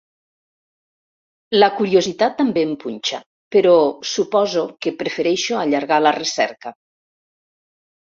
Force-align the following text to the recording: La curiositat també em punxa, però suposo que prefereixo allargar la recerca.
La 1.59 1.69
curiositat 1.81 2.37
també 2.39 2.65
em 2.69 2.73
punxa, 2.85 3.21
però 3.59 3.77
suposo 4.15 4.67
que 4.83 4.97
prefereixo 5.05 5.63
allargar 5.63 6.05
la 6.09 6.19
recerca. 6.21 6.77